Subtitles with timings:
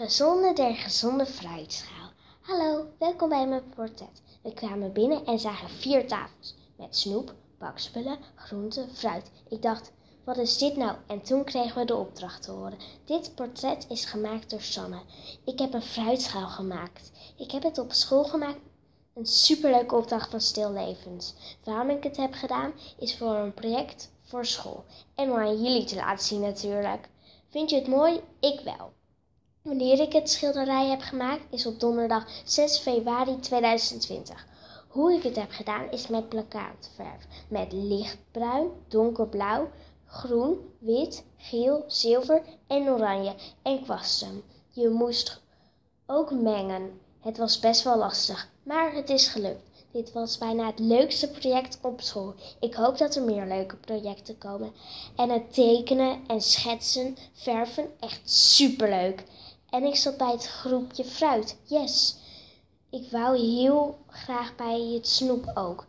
[0.00, 2.10] Gezonde der gezonde fruitschaal.
[2.40, 4.22] Hallo, welkom bij mijn portret.
[4.42, 9.30] We kwamen binnen en zagen vier tafels met snoep, bakspullen, groenten, fruit.
[9.48, 9.92] Ik dacht,
[10.24, 10.96] wat is dit nou?
[11.06, 12.78] En toen kregen we de opdracht te horen.
[13.04, 15.00] Dit portret is gemaakt door Sanne.
[15.44, 17.12] Ik heb een fruitschaal gemaakt.
[17.36, 18.60] Ik heb het op school gemaakt.
[19.14, 21.34] Een superleuke opdracht van Stillevens.
[21.64, 24.84] Waarom ik het heb gedaan, is voor een project voor school.
[25.14, 27.08] En om aan jullie te laten zien natuurlijk.
[27.48, 28.20] Vind je het mooi?
[28.40, 28.98] Ik wel.
[29.70, 34.46] Wanneer ik het schilderij heb gemaakt is op donderdag 6 februari 2020.
[34.88, 37.26] Hoe ik het heb gedaan is met plakkaatverf.
[37.48, 39.70] Met lichtbruin, donkerblauw,
[40.06, 44.42] groen, wit, geel, zilver en oranje en kwasten.
[44.70, 45.40] Je moest
[46.06, 47.00] ook mengen.
[47.20, 49.84] Het was best wel lastig, maar het is gelukt.
[49.92, 52.34] Dit was bijna het leukste project op school.
[52.60, 54.72] Ik hoop dat er meer leuke projecten komen.
[55.16, 59.24] En het tekenen en schetsen, verven, echt superleuk.
[59.70, 61.56] En ik zat bij het groepje fruit.
[61.64, 62.16] Yes.
[62.90, 65.86] Ik wou heel graag bij het snoep ook.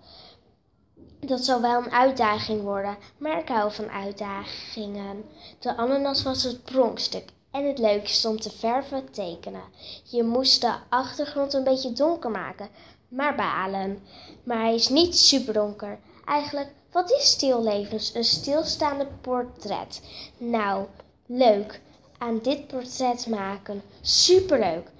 [1.19, 5.23] Dat zou wel een uitdaging worden, maar ik hou van uitdagingen.
[5.59, 9.63] De ananas was het pronkstuk en het leukste om te verven tekenen.
[10.03, 12.69] Je moest de achtergrond een beetje donker maken,
[13.07, 14.03] maar balen.
[14.43, 15.99] Maar hij is niet super donker.
[16.25, 18.15] Eigenlijk, wat is stillevens?
[18.15, 20.01] Een stilstaande portret.
[20.37, 20.85] Nou,
[21.25, 21.81] leuk
[22.21, 23.81] aan dit portret maken.
[24.01, 24.91] Superleuk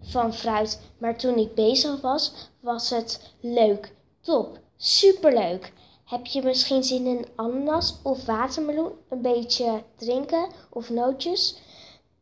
[0.00, 0.80] van fruit.
[0.98, 3.92] Maar toen ik bezig was, was het leuk.
[4.20, 4.58] Top.
[4.76, 5.72] Superleuk.
[6.04, 8.92] Heb je misschien zin in ananas of watermeloen?
[9.08, 11.58] Een beetje drinken of nootjes?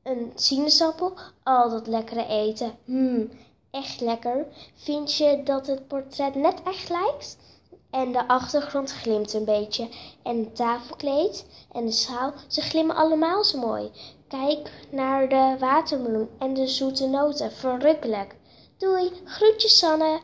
[0.02, 1.12] Een sinaasappel?
[1.42, 2.72] Al dat lekkere eten.
[2.84, 3.30] Mmm,
[3.70, 4.46] echt lekker.
[4.74, 7.36] Vind je dat het portret net echt lijkt?
[7.92, 9.88] En de achtergrond glimt een beetje.
[10.22, 13.90] En het tafelkleed en de schaal, ze glimmen allemaal zo mooi.
[14.28, 17.52] Kijk naar de watermeloen en de zoete noten.
[17.52, 18.36] Verrukkelijk.
[18.78, 20.20] Doei, groetjes Sanne.